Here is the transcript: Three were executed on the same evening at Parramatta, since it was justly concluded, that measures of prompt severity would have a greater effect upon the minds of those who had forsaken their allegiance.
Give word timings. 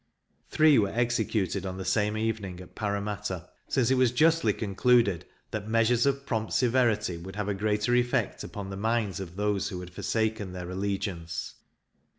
Three 0.49 0.79
were 0.79 0.89
executed 0.89 1.63
on 1.63 1.77
the 1.77 1.85
same 1.85 2.17
evening 2.17 2.59
at 2.59 2.73
Parramatta, 2.73 3.51
since 3.67 3.91
it 3.91 3.99
was 3.99 4.11
justly 4.11 4.51
concluded, 4.51 5.25
that 5.51 5.67
measures 5.67 6.07
of 6.07 6.25
prompt 6.25 6.53
severity 6.53 7.17
would 7.17 7.35
have 7.35 7.47
a 7.47 7.53
greater 7.53 7.93
effect 7.93 8.43
upon 8.43 8.71
the 8.71 8.77
minds 8.77 9.19
of 9.19 9.35
those 9.35 9.69
who 9.69 9.79
had 9.79 9.91
forsaken 9.93 10.53
their 10.53 10.71
allegiance. 10.71 11.53